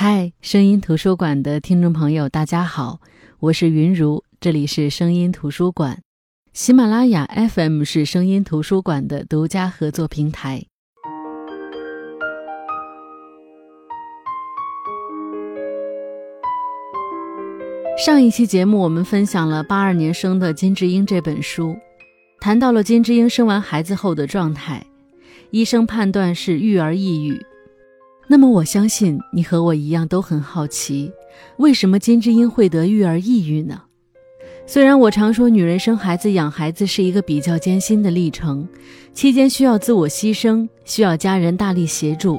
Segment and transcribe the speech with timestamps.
[0.00, 3.00] 嗨，声音图书馆的听众朋友，大家好，
[3.40, 6.00] 我是云如，这里是声音图书馆。
[6.52, 10.64] 喜马拉雅 FM 是声音图书馆的独家合作平台。
[18.06, 21.76] 上一期节目，我们分享了八二年生的金智英这本书，
[22.40, 24.86] 谈到了金智英生完孩子后的状态，
[25.50, 27.44] 医生判断是育儿抑郁。
[28.30, 31.10] 那么我相信你和我一样都很好奇，
[31.56, 33.82] 为什么金智英会得育儿抑郁呢？
[34.66, 38.68] 虽然我常说女人生孩子、养孩子是一个比较艰辛的历程，
[39.14, 42.38] 期间需要自我牺牲，需要家人大力协助。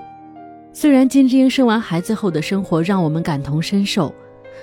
[0.71, 4.13] 虽然金智英生完孩子后的生活让我们感同身受，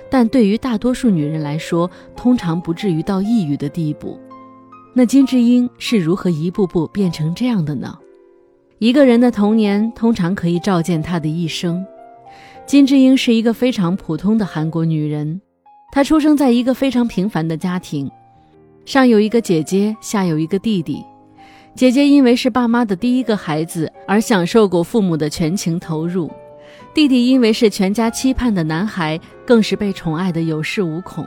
[0.08, 4.16] 但对于大多数女人来说，通常不至于到抑郁的地步。
[4.94, 7.98] 那金智英是如何一步步变成这样的呢？
[8.78, 11.84] 一个人的童年通常可以照见他的一生。
[12.66, 15.40] 金智英是一个非常普通的韩国女人，
[15.90, 18.10] 她出生在一个非常平凡的家庭，
[18.84, 21.02] 上有一个姐姐，下有一个弟弟。
[21.74, 26.30] 姐姐因为是爸妈的第一个孩子而享受过父母的全情投入，
[26.92, 31.26] 弟弟因为是全家期盼的男孩，更是被宠爱的有恃无恐。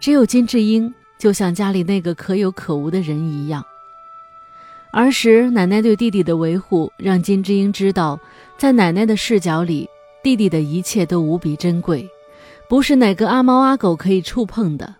[0.00, 3.62] 只有金智英就像家里那个可有可无的人一样。
[4.92, 8.20] 儿时，奶奶对弟弟的维护，让金智英知道，
[8.58, 9.88] 在奶奶的视角里，
[10.22, 12.06] 弟弟的一切都无比珍贵，
[12.68, 14.94] 不是哪个阿猫阿狗可以触碰的。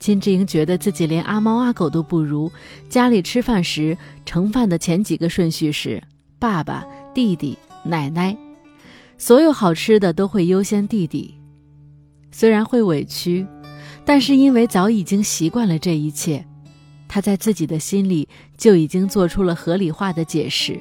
[0.00, 2.50] 金智英觉得自己连阿猫阿狗都不如，
[2.88, 6.02] 家里吃饭时，盛饭的前几个顺序是
[6.40, 6.84] 爸爸、
[7.14, 8.36] 弟弟、奶奶，
[9.16, 11.32] 所有好吃的都会优先弟弟。
[12.32, 13.46] 虽然会委屈，
[14.04, 16.44] 但是因为早已经习惯了这一切。
[17.08, 20.78] 他在自己的心里就已经做出了合理化的解释，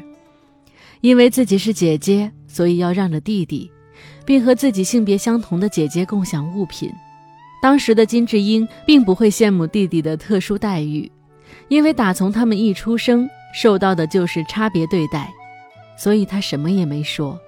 [1.02, 3.72] 因为自己是姐姐，所以要让着弟弟，
[4.26, 6.92] 并和自己性别相同的姐姐共享物品。
[7.62, 11.12] 当时的金智英并不会羡慕弟弟的特殊待遇，
[11.68, 15.34] 因为打从他们一出生受到的就是差别对待，
[15.98, 17.40] 所以他什么也没说。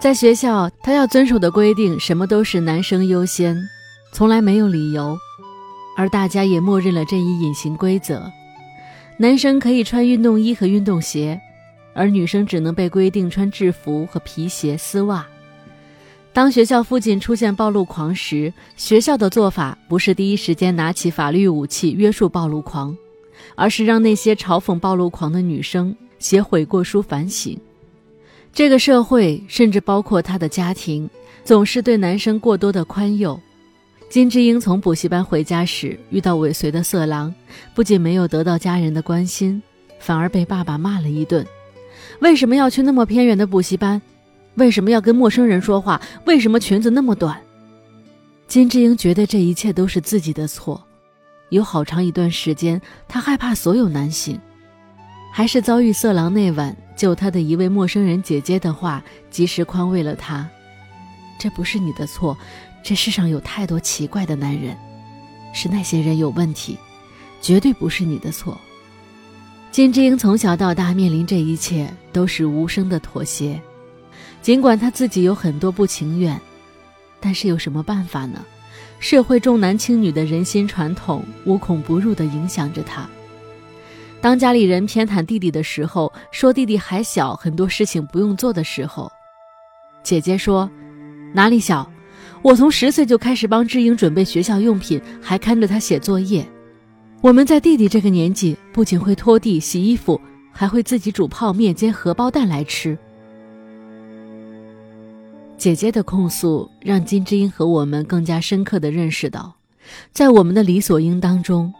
[0.00, 3.56] 在学校，他要遵守的规定什么都是男生优先，
[4.12, 5.16] 从来没有理由。
[5.96, 8.30] 而大家也默认了这一隐形规则：
[9.16, 11.40] 男生可以穿运动衣和运动鞋，
[11.94, 15.26] 而女生只能被规定穿制服和皮鞋、丝袜。
[16.32, 22.96] 当学校附近出现暴露狂时，学校的做法不是第一时间拿起法律武器约束暴露狂，
[23.54, 27.56] 而是让那些嘲讽暴露狂的女生写悔过书反省。
[28.52, 31.08] 这个社会，甚至包括他的家庭，
[31.44, 33.40] 总是对男生过多的宽宥。
[34.14, 37.34] 金智英从补习班回家时遇到尾随的色狼，
[37.74, 39.60] 不仅没有得到家人的关心，
[39.98, 41.44] 反而被爸爸骂了一顿。
[42.20, 44.00] 为什么要去那么偏远的补习班？
[44.54, 46.00] 为什么要跟陌生人说话？
[46.26, 47.36] 为什么裙子那么短？
[48.46, 50.80] 金智英觉得这一切都是自己的错。
[51.48, 54.38] 有好长一段时间，她害怕所有男性。
[55.32, 60.48] 还是遭遇色狼那晚救她的一位陌生人姐姐的话，及时宽慰了她。
[61.36, 62.38] 这不是你的错。
[62.84, 64.76] 这世上有太多奇怪的男人，
[65.54, 66.76] 是那些人有问题，
[67.40, 68.60] 绝对不是你的错。
[69.72, 73.58] 金智英从小到大面临这一切都是无声的妥协，
[74.42, 76.38] 尽管她自己有很多不情愿，
[77.18, 78.44] 但是有什么办法呢？
[79.00, 83.08] 社会重男轻女的人心传统无孔不入地影响着她。
[84.20, 89.10] 当家里人偏袒弟弟的时候，说弟弟还小，很多事情不用做的时候，
[90.02, 90.70] 姐姐说
[91.32, 91.90] ：“哪里小？”
[92.44, 96.46] 我从十岁就开始帮智英准备学校用品，还看着她写作业。
[97.22, 100.20] 我们在弟弟这个年纪，不仅会拖地、洗衣服，
[100.52, 102.98] 还会自己煮泡面、煎荷包蛋来吃。
[105.56, 109.54] 姐姐的控诉让金智英和我们更加深刻的认识到，
[110.12, 111.72] 在我们的理所应当中，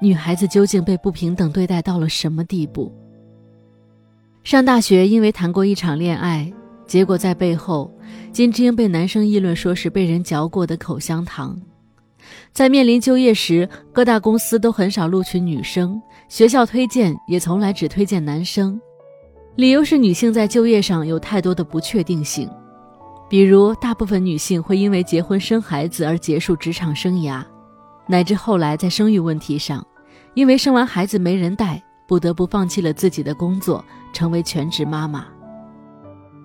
[0.00, 2.90] 女孩子究竟被不平等对待到了什么地步？
[4.44, 6.50] 上大学因为谈过一场恋爱。
[6.86, 7.92] 结果在背后，
[8.36, 11.58] 金智英被男生议论说是被人嚼过的口香糖。
[12.52, 15.98] 在面临就业时，各大公司都很少录取女生，
[16.28, 18.78] 学校推荐也从来只推荐男生，
[19.54, 22.46] 理由是女性在就业上有太多的不确定性，
[23.26, 27.42] 比如大部分女性会因为结婚生孩子而结束职场生涯，
[28.06, 29.82] 乃至后来在生育问题上，
[30.34, 35.26] 因为生完孩子没人带，不得不放弃了自己的工作，成为全职妈妈。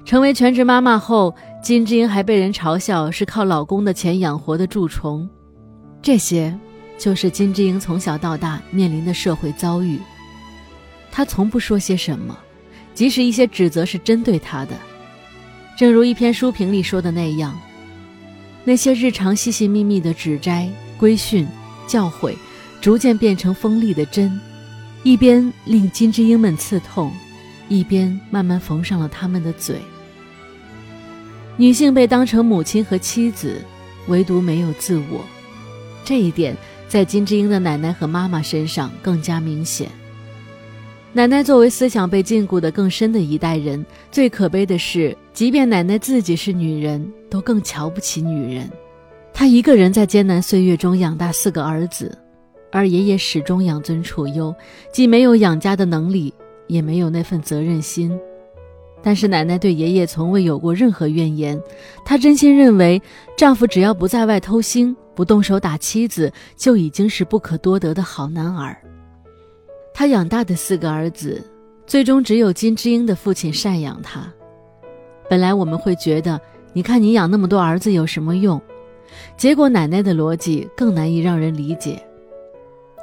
[0.04, 1.34] 成为全职妈妈后，
[1.64, 5.30] 金智英还被人嘲笑是靠老公的钱养活的蛀虫，
[6.02, 6.58] 这些，
[6.98, 10.00] 就是金智英从小到大面临的社会遭遇。
[11.12, 12.38] 她从不说些什么，
[12.94, 14.76] 即使一些指责是针对她的，
[15.78, 17.58] 正如一篇书评里说的那样，
[18.66, 21.48] 那些日常细细密密的指摘、规训、
[21.88, 22.36] 教诲，
[22.82, 24.40] 逐渐变成锋利的针，
[25.04, 27.12] 一边令金智英们刺痛，
[27.70, 29.80] 一边慢慢缝上了他们的嘴。
[31.58, 33.62] 女性被当成母亲和妻子，
[34.08, 35.22] 唯独没有自我，
[36.04, 36.56] 这一点
[36.88, 39.90] 在金智英的奶奶和妈妈身上更加明显。
[41.14, 48.70] 奶奶作为思想被禁锢的更深的一代人，最可悲的是，即便奶奶自己是女人，都更瞧不起女人。
[49.34, 52.18] 她一个人在艰难岁月中养大四个儿子，
[52.72, 54.56] 而爷爷始终养尊处优，
[54.94, 56.34] 既没有养家的能力，
[56.68, 58.18] 也没有那份责任心。
[59.04, 61.62] 但是奶奶对爷爷从未有过任何怨言，
[62.06, 63.02] 她真心认为，
[63.36, 68.78] 丈夫只要不在外偷腥，不动手打妻子，就已经是不可多得的好男儿。
[69.94, 71.44] 他养大的四个儿子，
[71.86, 74.32] 最终只有金智英的父亲赡养他。
[75.30, 76.40] 本来我们会觉得，
[76.74, 78.62] 你看你养那么多儿子有什么用？
[79.36, 82.02] 结果奶奶的逻辑更难以让人理解。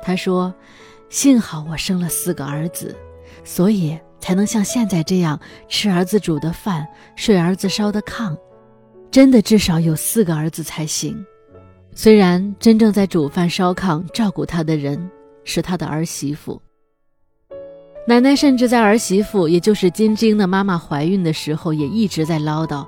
[0.03, 0.55] 她说
[1.11, 2.97] ：“幸好我生了四个儿子，
[3.45, 5.39] 所以才能像现在这样
[5.69, 6.87] 吃儿子煮的饭，
[7.17, 8.37] 睡儿子烧的炕。
[9.11, 11.25] 真的至少有四个儿子才行。
[11.95, 15.11] 虽然真正在煮饭烧炕照顾他的人
[15.45, 16.61] 是他的儿媳妇。”
[18.07, 22.87] 奶奶甚至在儿媳妇，也就是金晶的妈妈怀孕的时候，也一直在唠叨，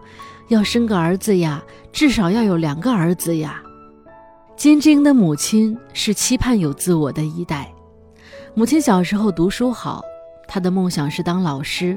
[0.49, 1.62] 要生个儿子呀，
[1.93, 3.62] 至少要有两个儿子呀。
[4.56, 7.71] 金晶的母亲是期盼有自我的一代，
[8.55, 10.03] 母亲小时候读书好，
[10.50, 11.97] 她的梦想是当老师，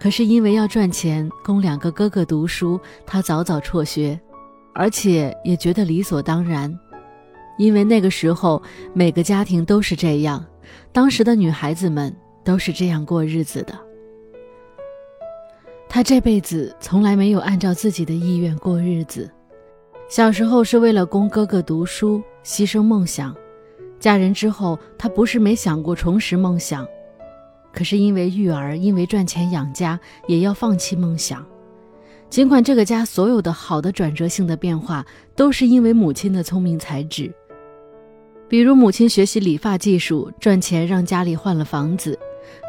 [0.00, 4.18] 可是因为要赚钱供两个哥哥读书，她早早辍学，
[4.72, 6.74] 而且也觉得理所当然，
[7.58, 8.62] 因为那个时候
[8.94, 10.42] 每个家庭都是这样，
[10.90, 12.10] 当时的女孩子们。
[12.44, 13.78] 都是这样过日子的。
[15.88, 19.30] 他这辈子从来没有按照自己的意愿过日子。
[20.08, 23.32] 小时候是为了供哥哥读书，牺牲梦想；
[24.00, 26.84] 嫁人之后，他不是没想过重拾梦想，
[27.72, 31.44] 可是因为育儿，因为赚钱养家，也要放弃梦想。
[32.28, 35.04] 尽管这个家所有的好的转折性的变化，
[35.34, 37.32] 都是因为母亲的聪明才智。
[38.48, 42.18] 比如母亲学习理发技术赚钱，让家里换了房子。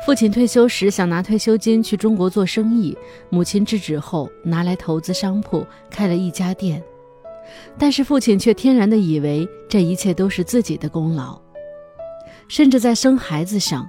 [0.05, 2.97] 父亲退休时想拿退休金去中国做生意，
[3.29, 6.81] 母亲制止后拿来投资商铺，开了一家店。
[7.77, 11.39] 但是父亲却天然的以为这一切都是自己的功劳，
[12.47, 13.85] 甚至在生孩子上，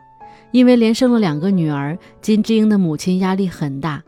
[0.54, 4.00] 因为连生了两个女儿，金智英的母亲压力很大，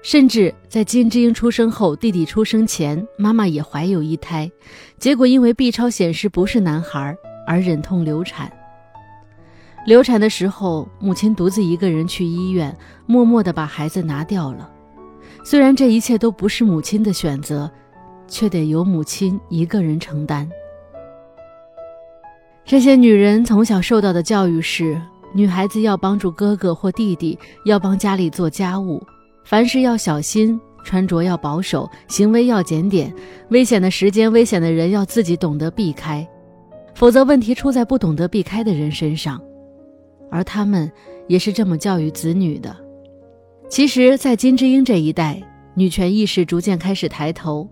[0.00, 4.50] 甚至在金智英出生后，弟弟出生前，妈妈也怀有一胎，
[4.98, 7.14] 结果因为 B 超显示不是男孩，
[7.46, 8.50] 而忍痛流产。
[9.84, 12.74] 流产的时候，母亲独自一个人去医院，
[13.04, 14.70] 默默地把孩子拿掉了。
[15.44, 17.70] 虽然这一切都不是母亲的选择，
[18.26, 20.48] 却得由母亲一个人承担。
[22.64, 24.98] 这些女人从小受到的教育是：
[25.32, 29.02] 女孩子要帮助哥哥或弟弟，要帮家里做家务，
[29.44, 33.12] 凡事要小心，穿着要保守，行为要检点，
[33.50, 36.26] 危险的时间、危险的人要自己懂得避开，
[36.94, 39.40] 否则问题出在不懂得避开的人身上。
[40.30, 40.90] 而他们
[41.26, 42.76] 也是这么教育子女的。
[43.68, 45.40] 其实，在金智英这一代，
[45.74, 47.68] 女权意识逐渐开始抬头，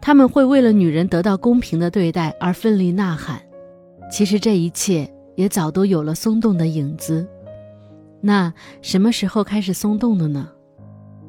[0.00, 3.40] 他们会为了女人得到公平的对待而奋力呐喊。
[4.10, 7.26] 其实，这一切也早都有了松动的影子。
[8.20, 10.48] 那什么时候开始松动的呢？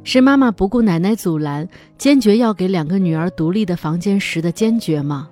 [0.04, 5.30] 是妈妈不顾奶奶阻拦，坚决要给两个女儿独立的房间时的坚决吗？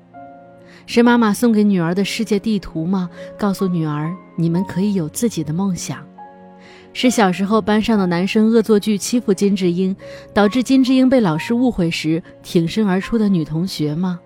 [0.87, 3.09] 是妈妈送给女儿的世界地图吗？
[3.37, 6.03] 告诉女儿，你们可以有自己的梦想。
[6.91, 9.95] 是小时候班上的男生恶作剧欺负金智英，
[10.33, 14.19] 导致金智英被老师误会时挺身而出的女同学吗？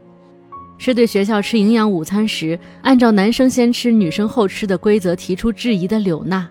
[0.78, 6.48] 是对学校吃营养午餐时按照男生先吃女生后吃的规则提出质疑的柳娜？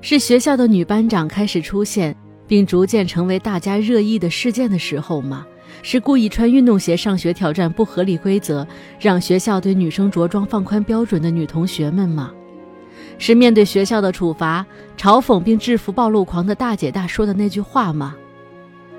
[0.00, 2.16] 是学校的女班长开始出现，
[2.48, 5.46] 并逐渐成为大家热议的事件的时候吗？
[5.82, 8.66] 是故意穿运动鞋上学挑战不合理规则，
[9.00, 12.32] 让学校对女生着装放宽标准的女同学们吗？
[13.18, 14.66] 是面对学校的处罚，
[14.96, 18.16] 嘲讽并制服暴露狂的大姐大说的那句话吗？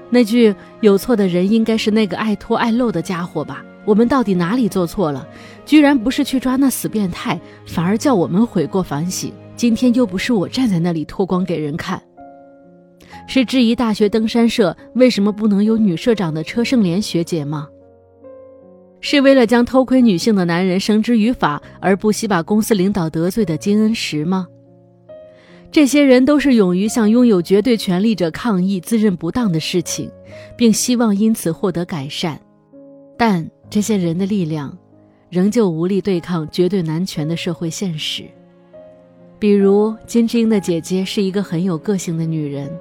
[0.09, 3.63] 那句有错的人应该是那个爱脱爱漏的家伙吧？
[3.85, 5.27] 我们到底哪里做错了？
[5.65, 9.31] 居然不是去抓那死变态，反而叫我们悔过反省。
[9.55, 12.01] 今天又不是我站在那里脱光给人看。
[13.27, 17.67] 是质疑大学登山社为什么不能有女社长的车胜莲学姐吗？
[18.99, 24.47] 是为了将偷窥女性的男人绳之于法而不惜把公司领导得罪的金恩石吗？
[25.71, 30.09] 这些人都是勇于向拥有绝对权力者抗议自认不当的事情，
[30.55, 32.39] 并希望因此获得改善。
[33.17, 34.77] 但这些人的力量，
[35.29, 38.23] 仍旧无力对抗绝对男权的社会现实。
[39.39, 42.71] 比如，金智英的姐姐是一个很有个性的女人，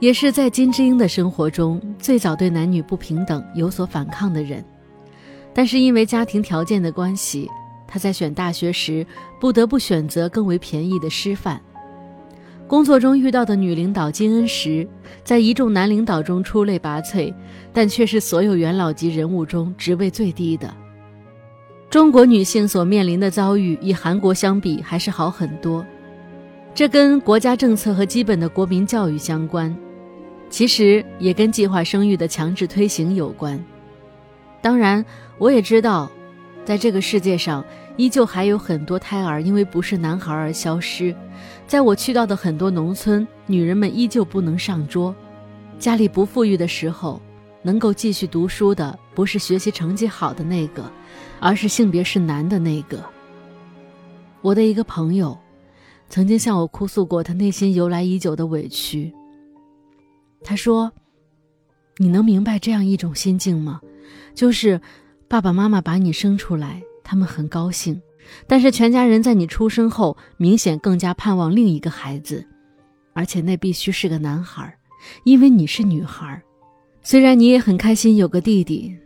[0.00, 4.64] 也是在金智英的生活中最早对男女不平等有所反抗的人。
[5.52, 7.48] 但是因为家庭条件的关系，
[7.86, 9.06] 她在选大学时
[9.40, 11.60] 不得不选择更为便宜的师范。
[12.70, 14.86] 工作中遇到的女领导金恩石，
[15.24, 17.34] 在一众男领导中出类拔萃，
[17.72, 20.72] 但却是所有元老级人物中职位最低的。
[21.90, 25.84] 中国女性所面临的遭遇，与韩国相比还是好很多。
[26.72, 29.76] 这跟国家政策和基本的国民教育相关，
[30.48, 33.60] 其实也跟计划生育的强制推行有关。
[34.62, 35.04] 当然，
[35.38, 36.08] 我也知道，
[36.64, 37.64] 在这个世界上，
[38.00, 41.14] 依旧还有很多胎儿因为不是男孩而消失。
[41.66, 45.14] 在我去到的很多农村，女人们依旧不能上桌。
[45.78, 47.20] 家里不富裕的时候，
[47.60, 50.90] 能够继续读书的不是学习成绩好的那个，
[51.40, 53.04] 而是性别是男的那个。
[54.40, 55.38] 我的一个朋友。
[56.08, 59.14] 曾经向我哭诉过他内心由来已久的委屈。
[60.42, 60.90] 他说
[61.98, 63.80] ：“你能明白这样一种心境吗？
[64.34, 64.80] 就是
[65.28, 68.00] 爸爸妈妈把你生出来，他们很高兴，
[68.46, 72.46] 但是全家人在你出生后，明显更加盼望另一个孩子，
[73.14, 74.72] 而且那必须是个男孩，
[75.24, 76.40] 因为你是女孩。
[77.02, 78.96] 虽然你也很开心有个弟弟，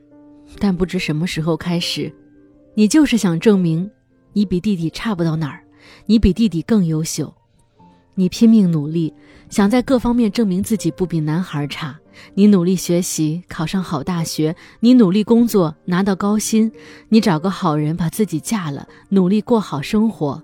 [0.59, 2.13] 但不知什么时候开始，
[2.75, 3.91] 你就是想证明，
[4.35, 5.65] 你比弟弟差不到哪儿。”
[6.05, 7.35] 你比弟弟更优秀，
[8.15, 9.15] 你拼命努力，
[9.49, 11.99] 想在各方面证明自己不比男孩差。
[12.35, 16.71] 你努力学习，考上好大学；你努力工作，拿到高薪；
[17.09, 20.43] 你找个好人把自己嫁了，努力过好生活；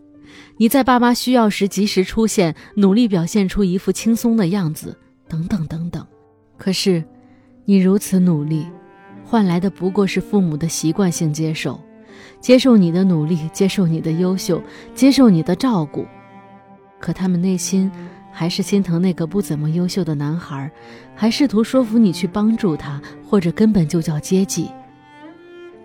[0.56, 4.96] 你在爸妈需要时及时出现，努力表现出一副轻松的样子，
[5.28, 6.06] 等等等等。
[6.56, 7.02] 可是，
[7.64, 8.66] 你如此努力，
[9.24, 11.80] 换来的不过是父母的习惯性接受。
[12.40, 14.62] 接受你的努力，接受你的优秀，
[14.94, 16.06] 接受你的照顾，
[16.98, 17.90] 可他们内心
[18.32, 20.70] 还是心疼那个不怎么优秀的男孩，
[21.14, 24.70] 还试图说服你去帮助他，或者根本就叫接济。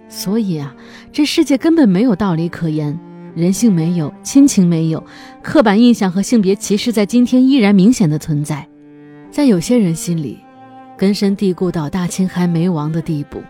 [0.07, 0.75] 所以啊，
[1.11, 2.97] 这世界根本没有道理可言，
[3.35, 5.03] 人性没有，亲情没有，
[5.41, 8.67] 刻板印象和性别歧视在今天依然明显的存在，
[9.31, 10.39] 在有些人心里，
[10.97, 13.41] 根深蒂固到大清还没亡的地步。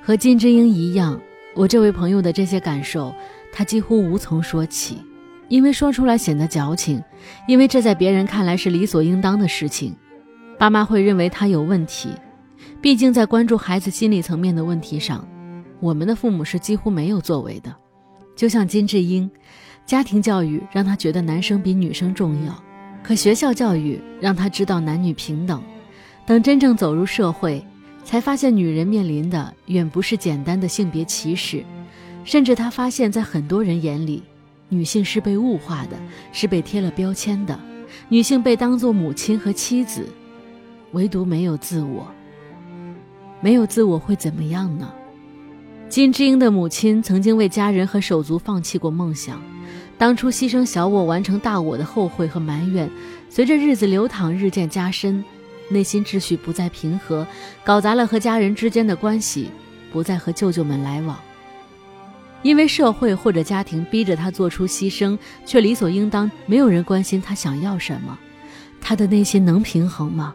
[0.00, 1.20] 和金智英一样。
[1.54, 3.14] 我这位朋友的这些感受，
[3.52, 4.96] 他几乎无从说起，
[5.52, 7.04] 因为说出来显得矫情，
[7.46, 9.94] 因为这在别人看来是理所应当的事情。
[10.58, 12.08] 爸妈会认为他有问题，
[12.80, 15.28] 毕竟在关注孩子心理层面的问题上，
[15.78, 17.70] 我们的父母是几乎没有作为的。
[18.34, 19.30] 就像金智英，
[19.84, 22.64] 家庭教育让他觉得男生比女生重要，
[23.02, 25.62] 可学校教育让他知道男女平等。
[26.24, 27.62] 等真正走入社会。
[28.04, 31.62] 才发现，女人面临的远不是简单的性别歧视，
[32.24, 34.22] 甚至她发现，在很多人眼里，
[34.72, 35.98] 女性是被物化的，
[36.32, 37.60] 是被贴了标签的。
[38.08, 40.08] 女性被当作母亲和妻子，
[40.92, 42.10] 唯独没有自我。
[43.42, 44.90] 没有自我会怎么样呢？
[45.90, 49.42] 金智英的母亲曾经为家人和手足放弃过梦想，
[49.98, 52.90] 当初牺牲小我完成大我的后悔和埋怨，
[53.28, 55.22] 随着日子流淌日渐加深。
[55.68, 57.26] 内心秩序不再平和，
[57.62, 59.50] 搞砸了和家人之间的关系，
[59.92, 61.18] 不再和舅舅们来往。
[62.42, 68.18] 因为社会或者家庭逼着他做出牺牲，却理所应当，没有人关心他想要什么，
[68.80, 70.34] 他的内心能平衡吗？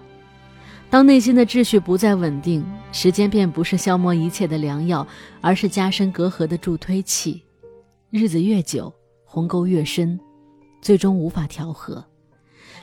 [0.90, 5.06] 当内心的秩序不再稳定，时间便不是消磨一切的良药，
[5.42, 7.44] 而是加深隔阂的助推器。
[8.10, 8.94] 日子越久，
[9.26, 10.18] 鸿沟越深，
[10.82, 12.02] 最终无法调和。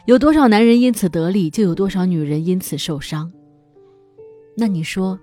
[0.05, 3.33] 有多少男人因此得利，就有多少女人因此受伤。
[4.55, 5.19] 那你说，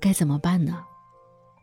[0.00, 0.80] 该怎么办呢？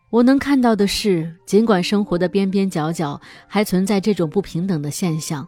[0.09, 5.47] 我能看到的是，尽管生活的边边角角还存在这种不平等的现象，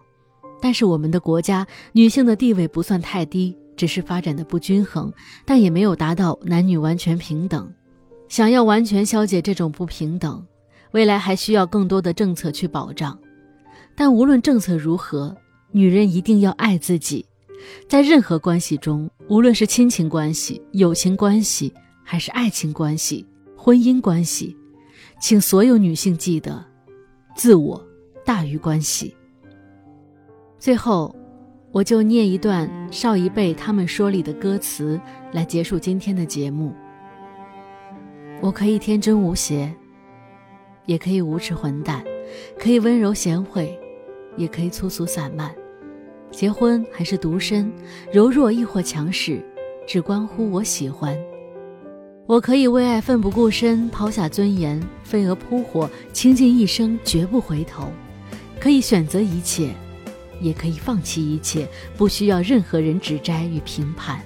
[0.61, 5.11] 但是我们的国家女性的地位不算太低，只是发展的不均衡，
[5.45, 7.71] 但也没有达到男女完全平等。
[8.29, 10.45] 想要完全消解这种不平等，
[10.91, 13.17] 未来还需要更多的政策去保障。
[13.95, 15.35] 但无论政策如何。
[15.73, 17.25] 女人一定要爱自己，
[17.87, 23.25] 在任何关系中，无论是亲情关系、友情关系，还是爱情关系、
[23.63, 24.57] 婚姻关系，
[25.19, 26.65] 请所有女性记得，
[27.35, 27.79] 自我
[28.25, 29.15] 大于关系。
[30.57, 31.15] 最后，
[31.71, 34.99] 我就念一段少一辈他们说里的歌词
[35.31, 36.73] 来结束今天的节目。
[38.41, 39.71] 我可以天真无邪，
[40.87, 42.03] 也可以无耻混蛋，
[42.57, 43.79] 可以温柔贤惠，
[44.37, 45.53] 也可以粗俗散漫。
[46.31, 47.71] 结婚还是独身，
[48.11, 49.39] 柔弱亦或强势，
[49.85, 51.15] 只关乎我喜欢。
[52.27, 57.91] 我可以为爱奋不顾身，抛下尊严，飞蛾扑火，倾尽一生，绝不回头。
[58.59, 59.71] 可以选择一切，
[60.39, 64.21] 也可以放弃一切，不需要任何人指摘与评判。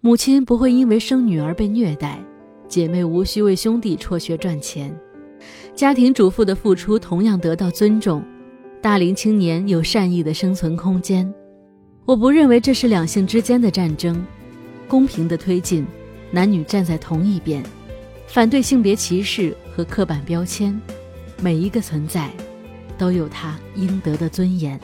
[0.00, 2.22] 母亲不会因为生女儿被虐待，
[2.68, 4.94] 姐妹无需为兄弟辍学赚钱，
[5.74, 8.22] 家庭主妇的付出同样得到尊重。
[8.80, 11.32] 大龄青年有善意的生存空间，
[12.04, 14.24] 我不认为这是两性之间的战争，
[14.86, 15.86] 公平的推进，
[16.34, 17.62] 男女站在同一边，
[18.26, 20.80] 反对性别歧视和刻板标签，
[21.42, 22.30] 每一个存在，
[22.96, 24.80] 都有他应得的尊严。